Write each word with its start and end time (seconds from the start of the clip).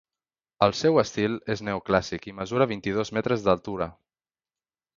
El 0.67 0.71
seu 0.77 0.95
estil 1.01 1.35
és 1.55 1.61
neoclàssic 1.67 2.27
i 2.31 2.35
mesura 2.39 2.69
vint-i-dos 2.73 3.15
metres 3.19 3.47
d’altura. 3.49 3.91